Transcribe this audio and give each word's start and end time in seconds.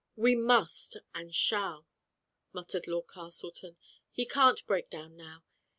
"We 0.15 0.33
must 0.33 0.97
and 1.13 1.31
shall," 1.31 1.85
muttered 2.53 2.87
Lord 2.87 3.05
Castle 3.09 3.51
ton. 3.51 3.77
"He 4.09 4.25
can't 4.25 4.65
break 4.65 4.89
down 4.89 5.15
now. 5.15 5.43